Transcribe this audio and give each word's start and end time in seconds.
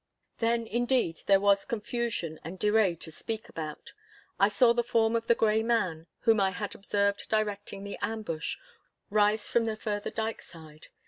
Then 0.39 0.65
indeed 0.65 1.21
there 1.27 1.39
was 1.39 1.63
confusion 1.63 2.39
and 2.43 2.57
deray 2.57 2.95
to 2.95 3.11
speak 3.11 3.47
about. 3.47 3.93
I 4.39 4.47
saw 4.47 4.73
the 4.73 4.81
form 4.83 5.15
of 5.15 5.27
the 5.27 5.35
Grey 5.35 5.61
Man, 5.61 6.07
whom 6.21 6.39
I 6.39 6.49
had 6.49 6.73
observed 6.73 7.29
directing 7.29 7.83
the 7.83 7.99
ambush, 8.01 8.57
rise 9.11 9.47
from 9.47 9.65
the 9.65 9.75
further 9.75 10.09
dyke 10.09 10.41
side. 10.41 10.87